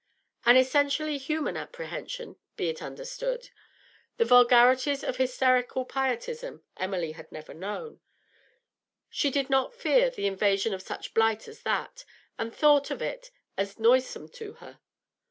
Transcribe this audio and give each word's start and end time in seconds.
An 0.47 0.57
essentially 0.57 1.19
human 1.19 1.55
apprehension, 1.55 2.37
be 2.55 2.69
it 2.69 2.81
understood. 2.81 3.51
The 4.17 4.25
vulgarities 4.25 5.03
of 5.03 5.17
hysterical 5.17 5.85
pietism 5.85 6.63
Emily 6.75 7.11
had 7.11 7.31
never 7.31 7.53
known; 7.53 7.99
she 9.11 9.29
did 9.29 9.47
not 9.51 9.75
fear 9.75 10.09
the 10.09 10.25
invasion 10.25 10.73
of 10.73 10.81
such 10.81 11.13
blight 11.13 11.47
as 11.47 11.61
that; 11.61 12.03
the 12.35 12.49
thought 12.49 12.89
of 12.89 12.99
it 13.03 13.29
was 13.59 13.77
noisome 13.77 14.27
to 14.29 14.53
her. 14.53 14.79